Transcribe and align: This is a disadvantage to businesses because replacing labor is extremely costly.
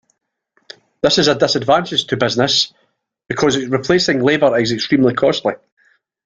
This 1.03 1.19
is 1.19 1.27
a 1.27 1.35
disadvantage 1.35 2.05
to 2.07 2.17
businesses 2.17 2.73
because 3.29 3.63
replacing 3.67 4.23
labor 4.23 4.57
is 4.57 4.71
extremely 4.71 5.13
costly. 5.13 5.53